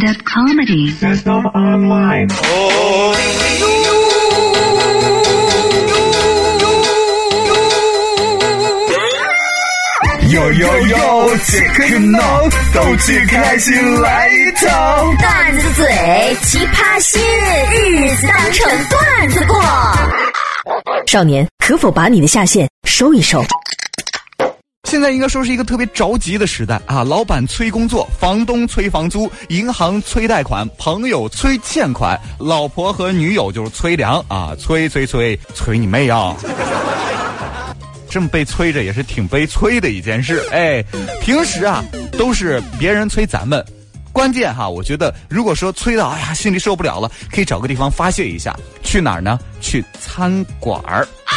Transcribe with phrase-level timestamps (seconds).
[0.00, 0.94] stand-up comedy.
[1.26, 2.28] Up online.
[10.30, 15.12] 呦呦呦，切克闹，逗趣开心来一套。
[15.20, 15.86] 段子嘴，
[16.42, 17.20] 奇葩心，
[18.00, 19.60] 日子当成段子过。
[21.06, 23.44] 少年，可否把你的下线收一收？
[24.90, 27.04] 现在应该说是一个特别着急的时代啊！
[27.04, 34.52] 老板催工作，房东催房租，银行催贷款，朋友催欠款，老婆和女友就是催粮啊！
[34.58, 36.34] 催催催，催你妹啊！
[38.10, 40.44] 这么被催着也是挺悲催的一件事。
[40.50, 40.82] 哎，
[41.22, 41.84] 平时啊
[42.18, 43.64] 都是别人催咱们，
[44.12, 48.56] 关键哈，我觉得如果说催到哎呀心里受不了了，可以找个地方发泄一下。
[48.82, 49.38] 去哪儿呢？
[49.60, 51.06] 去餐馆儿。
[51.26, 51.36] 哎。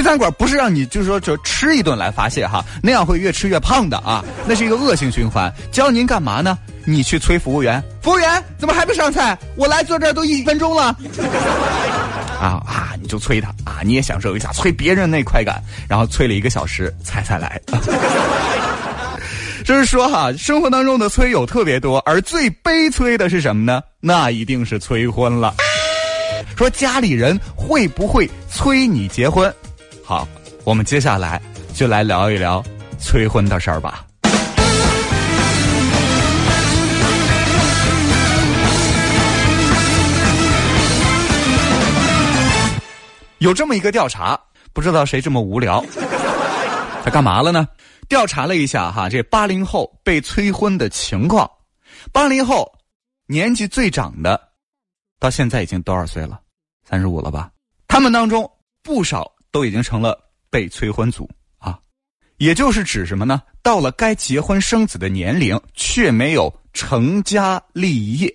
[0.00, 5.52] 去餐馆不是让你就是说就吃一顿来发泄哈，那样会越吃越胖的啊，那是一个恶性循环。
[5.70, 6.58] 教您干嘛呢？
[6.86, 9.36] 你去催服务员，服务员怎么还不上菜？
[9.56, 10.84] 我来坐这儿都一分钟了。
[12.40, 12.94] 啊啊！
[13.02, 17.60] 你就催他啊，你也享受一下催别人那快感，然后催了一个小时，菜才来。
[19.66, 23.82] 就是说哈，生活当中的催有特别多，而最悲催的是什么呢？
[24.00, 25.54] 那一定是催婚了。
[26.56, 29.54] 说家里人会不会催你结婚？
[30.10, 30.26] 好，
[30.64, 31.40] 我们接下来
[31.72, 32.60] 就来聊一聊
[32.98, 34.04] 催婚的事儿吧。
[43.38, 44.36] 有这么一个调查，
[44.72, 45.80] 不知道谁这么无聊，
[47.04, 47.68] 他干嘛了呢？
[48.08, 51.48] 调查了一下哈，这八零后被催婚的情况。
[52.10, 52.68] 八零后
[53.28, 54.40] 年纪最长的，
[55.20, 56.40] 到现在已经多少岁了？
[56.82, 57.48] 三十五了吧？
[57.86, 58.50] 他们当中
[58.82, 59.30] 不少。
[59.52, 60.18] 都已经成了
[60.50, 61.78] 被催婚族啊，
[62.38, 63.42] 也就是指什么呢？
[63.62, 68.34] 到了该结婚生子的年龄，却没有成家立业，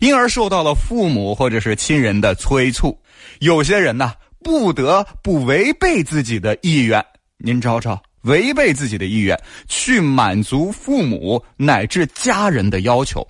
[0.00, 2.98] 因而受到了父母或者是亲人的催促。
[3.40, 7.04] 有些人呢，不得不违背自己的意愿，
[7.38, 9.38] 您瞅瞅，违背自己的意愿
[9.68, 13.26] 去满足父母乃至家人的要求。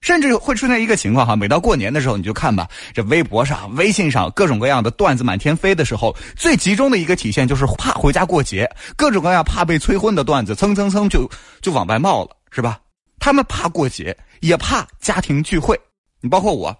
[0.00, 12.80] 甚至会出现一个情况哈，每到过年的时候，你就看吧，这微博上、微信上各种各样的段子满天飞的时候，最集中的一个体现就是怕回家过节，各种各样怕被催婚的段子蹭蹭蹭就就往外冒了，是吧？
[13.18, 15.78] 他们怕过节，也怕家庭聚会，
[16.22, 16.74] 你包括我，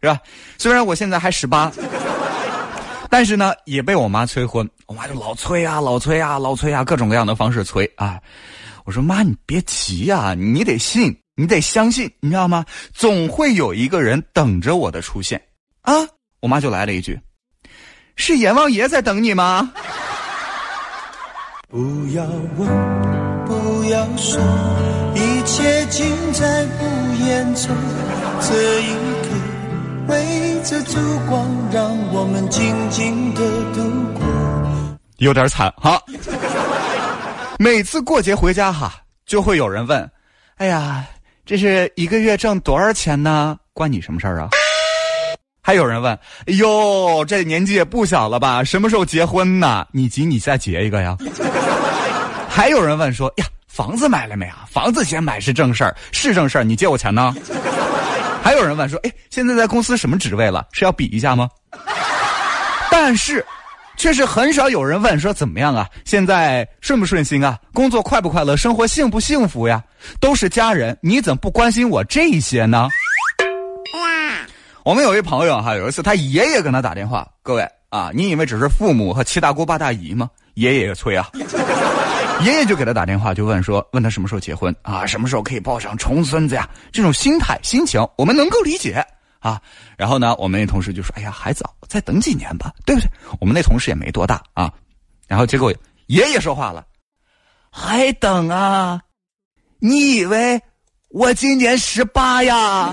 [0.00, 0.18] 是吧？
[0.56, 1.70] 虽然我现在还十八，
[3.10, 8.18] 但是呢，也被我妈催婚，我妈就老催啊，老催啊，老催啊，各种各样的方式催啊。
[8.86, 11.14] 我说妈，你别急呀，你得信。
[11.40, 12.66] 你得相信，你知道吗？
[12.92, 15.40] 总会有一个人等着我的出现，
[15.80, 15.94] 啊！
[16.40, 17.18] 我妈就来了一句
[18.14, 19.72] ：“是阎王爷在等你吗？”
[21.66, 21.78] 不
[22.14, 22.26] 要
[22.58, 22.68] 问，
[23.46, 24.38] 不要说，
[25.14, 27.74] 一切尽在不言中。
[28.42, 28.92] 这一
[29.22, 29.28] 刻，
[30.08, 33.40] 围着烛光，让我们静静的
[33.72, 33.80] 度
[34.12, 34.98] 过。
[35.16, 35.98] 有点惨哈。
[37.58, 38.92] 每次过节回家哈，
[39.24, 40.10] 就会有人问
[40.60, 41.06] ：“哎呀。”
[41.44, 43.56] 这是一个月挣多少钱呢？
[43.72, 44.48] 关你什么事儿啊？
[45.62, 46.12] 还有人问
[46.46, 48.62] ：“哎呦，这年纪也不小了吧？
[48.64, 49.86] 什么时候结婚呢？
[49.92, 51.16] 你急，你再结一个呀。”
[52.48, 54.64] 还有人问说：“呀，房子买了没啊？
[54.70, 57.34] 房子先买是正事儿，是正事儿，你借我钱呢？”
[58.42, 60.66] 还有人问说：“哎，现在在公司什么职位了？
[60.72, 61.48] 是要比一下吗？”
[62.90, 63.44] 但是。
[64.00, 65.86] 确实很少有人问说怎么样啊？
[66.06, 67.58] 现在顺不顺心啊？
[67.74, 68.56] 工作快不快乐？
[68.56, 69.84] 生活幸不幸福呀？
[70.18, 72.88] 都是家人，你怎么不关心我这些呢？
[74.86, 80.30] 我们有一朋友哈，有一次他爷爷跟他打电话，各位啊，你以为只是父母和七大姑八大姨吗？
[80.54, 81.28] 爷爷也催啊，
[82.40, 85.04] 爷爷就给他打电话，就问说，问他什么时候结婚啊？
[85.04, 86.66] 什么时候可以抱上重孙子呀？
[86.90, 89.04] 这种心态心情，我们能够理解。
[89.40, 89.60] 啊，
[89.98, 94.72] 然后呢，我们那同事就说：“哎呀，还早，再等几年吧，对不对？”我们那同事也没多大啊，
[95.26, 95.72] 然后结果
[96.06, 96.86] 爷爷说话了
[97.72, 99.00] ：“还等啊？
[99.78, 100.60] 你以为
[101.08, 102.92] 我今年十八呀？”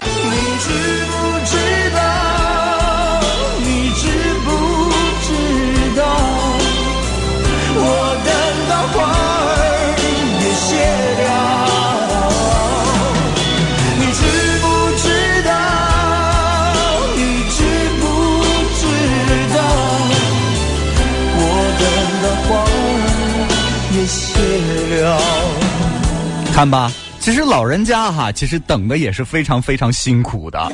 [26.57, 30.71] 看吧，其实老人家哈，其实等的也是非常非常辛苦的。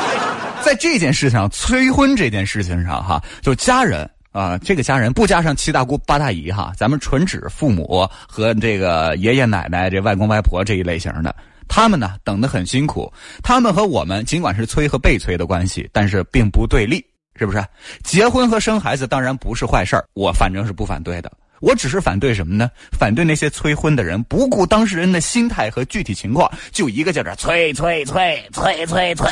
[0.64, 11.36] 在这件事情上，催婚这件事情上哈，就家人啊，这个家人不加上七大姑八大姨哈，咱们纯指父母和这个爷爷奶奶、这外公外婆这一类型的。
[11.68, 13.12] 他们呢等得很辛苦，
[13.42, 17.04] 他们和我们尽管是催和被催的关系，但是并不对立，
[17.38, 17.62] 是不是？
[18.02, 21.30] 结婚和生孩子当然不是坏事儿，我反正是不反对的。
[21.60, 22.70] 我只是反对什么呢？
[22.90, 29.30] 反对那些催婚的人不顾当事人的心态和具体情况，就一个劲儿的催催催催催催！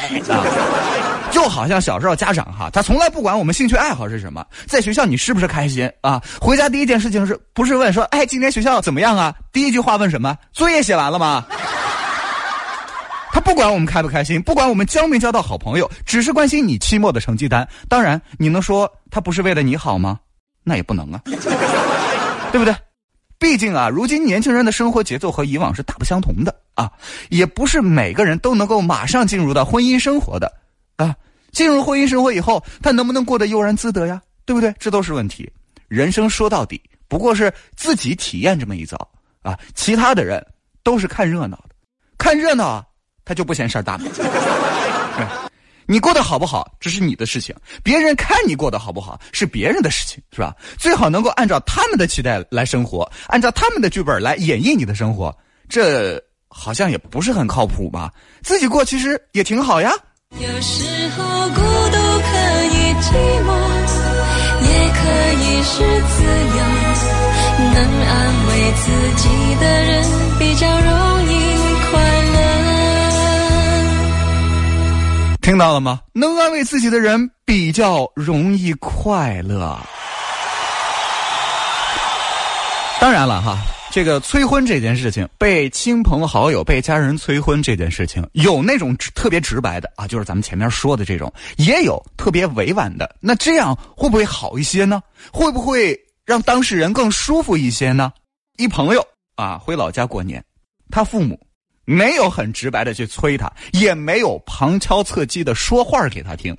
[1.31, 6.23] 就好像小时候家长哈，他从来不管我们兴趣爱好是什么，在学校你是不是开心啊？
[6.41, 9.35] 回家第一件事情是不是问说，哎，今天学校怎么样啊？
[9.53, 10.37] 第一句话问什么？
[10.53, 11.45] 作业写完了吗？
[13.33, 17.67] 他不管我们开不开心，不管我们交没交到好朋友，只是关心你期末的成绩单。
[17.89, 20.19] 当然，你能说他不是为了你好吗？
[20.65, 21.21] 那也不能啊，
[22.51, 22.75] 对不对？
[23.39, 26.91] 毕竟啊，如今年轻人的生活节奏和以往是大不相同的啊，
[27.31, 30.53] 也不是每个人都能够马上进入到婚姻生活的
[30.97, 31.15] 啊。
[31.53, 34.21] 进入婚姻生活以后，他能不能过得悠然自得呀？
[34.45, 34.75] 对不对？
[34.79, 35.51] 这都是问题。
[35.87, 38.97] 人生说到底，不过是自己体验这么一遭
[39.43, 40.45] 啊，其他的人
[40.83, 41.75] 都是看热闹的，
[42.19, 42.85] 看热闹啊。
[43.25, 43.99] 他就不嫌事儿大，
[45.91, 50.55] 你过得好不好，这是你的事情；别人看你过得好不好，是别人的事情，是吧？
[50.79, 55.35] 最好能够按照他们的期待来生活，按照他们的剧本来演绎你的生活，
[55.67, 58.13] 这好像也不是很靠谱吧？
[58.43, 59.91] 自己过其实也挺好呀。
[60.33, 62.37] 有时候孤独可
[62.69, 63.15] 以寂
[63.49, 63.49] 寞，
[64.61, 65.01] 也可
[65.41, 65.73] 以是
[66.13, 66.23] 自
[66.59, 66.61] 由，
[67.73, 68.13] 能安
[68.47, 68.85] 慰自
[69.17, 69.25] 己
[69.59, 70.05] 的人
[70.39, 71.33] 比较容易
[71.91, 72.18] 快。
[75.49, 76.03] 听到了吗？
[76.13, 79.81] 能安慰自己的人比较容易快乐。
[83.01, 83.57] 当然了哈，
[83.91, 93.17] 这个催婚这件事情，被亲朋好友、被家人催婚这件事情，有那种特别直白的啊，就是咱们前面说的这种，也有特别委婉的。
[93.19, 95.03] 那这样会不会好一些呢？
[95.33, 98.13] 会不会让当事人更舒服一些呢？
[98.59, 99.03] 一朋友
[99.35, 100.45] 啊，回老家过年，
[100.91, 101.41] 他父母。
[101.89, 106.55] 没有很直白的去催他，也没有旁敲侧击的说话给他听，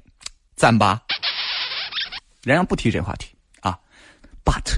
[0.56, 1.00] 赞吧？
[2.42, 3.28] 人家不提这话题
[3.60, 3.78] 啊
[4.44, 4.76] ，but，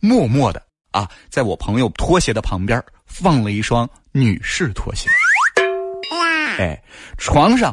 [0.00, 0.60] 默默的
[0.90, 5.08] 啊，在我朋友拖鞋的旁边放了一双女士拖鞋，
[6.58, 6.82] 哎，
[7.16, 7.72] 床上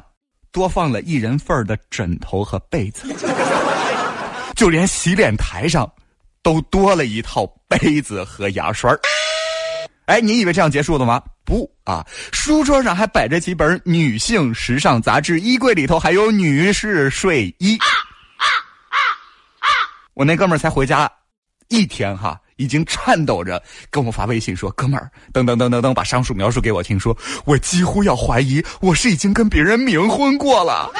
[0.52, 3.12] 多放了一人份的枕头和被子，
[4.56, 5.92] 就连洗脸台上
[6.44, 8.96] 都多了一套杯子和牙刷
[10.06, 11.22] 哎，你以为这样结束了吗？
[11.44, 17.78] 不啊，书桌上还摆着几本女性时尚杂志，衣柜里头还有女士睡衣。
[20.14, 21.12] 我那哥们儿才回家
[21.68, 30.90] 一天哈，已经颤抖着跟我发微信说：“哥们儿，等等等等等，把上述描述给我听，说我几乎要怀疑我是已经跟别人冥婚过了。”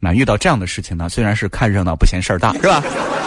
[0.00, 2.82] 那遇到这样的事情呢，虽然是看热闹不嫌事儿大，是吧？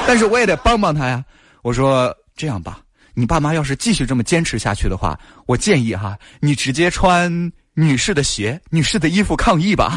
[0.06, 1.24] 但是我也得帮帮他呀。
[1.62, 2.80] 我说这样吧。
[3.22, 5.16] 你爸妈要是继续这么坚持下去的话，
[5.46, 7.32] 我建议哈，你直接穿
[7.76, 9.96] 女士的鞋、女士的衣服抗议吧。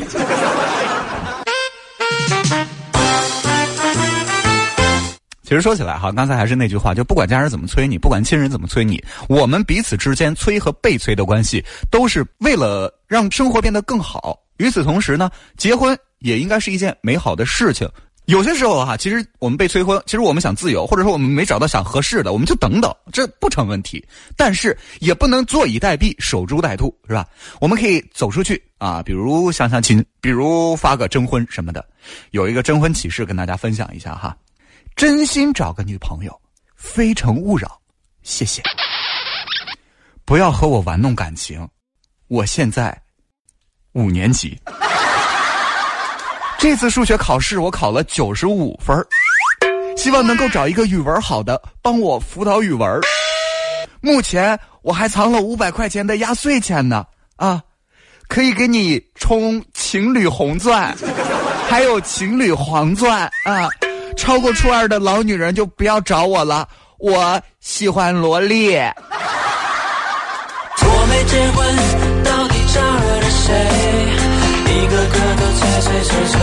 [5.43, 14.38] 其实说起来哈，刚才还是那句话，就不管家人怎么催你，不管亲人怎么催你，我们彼此之间催和被催的关系，都是为了让生活变得更好。
[14.59, 17.88] 与此同时呢，结婚也应该是一件美好的事情。
[18.26, 24.03] 有些时候哈，其实我们被催婚，其实我们想自由，或者说我们没找到想合适的，我们就等等，这不成问题。
[24.35, 27.28] 但是也不能坐以待毙、守株待兔，是吧？
[27.61, 31.87] 我们可以走出去啊，比如相相亲，比如发个征婚什么的。
[32.31, 34.35] 有一个征婚启事跟大家分享一下哈，
[34.97, 36.40] 真心找个女朋友，
[36.76, 37.78] 非诚勿扰，
[38.23, 38.62] 谢谢。
[40.25, 41.69] 不要和我玩弄感情，
[42.28, 42.99] 我现在
[43.93, 44.59] 五年级。
[46.64, 48.97] 这次数学考试我考了九十五分
[49.99, 52.88] 希望能够找一个语文好的帮我辅导语文
[54.00, 57.04] 目前我还藏了五百块钱的压岁钱呢
[57.37, 57.62] 啊
[58.28, 60.97] 可以给你充情侣红钻
[61.68, 63.68] 还有情侣黄钻啊
[64.16, 66.66] 超过初二的老女人就不要找我了
[66.99, 68.75] 我喜欢萝莉
[70.80, 71.76] 我没结婚
[72.25, 73.52] 到底招惹了谁？
[74.66, 75.34] 一个个
[75.81, 76.38] 碎碎碎。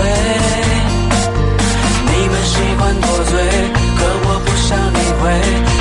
[2.06, 3.32] 你们喜欢多嘴，
[3.98, 5.24] 可我不想理会，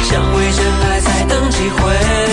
[0.09, 2.30] 想为真爱再等几回。